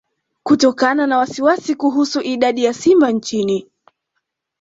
[0.43, 3.67] Kutokana na wasiwasi kuhusu idadi ya simba nchini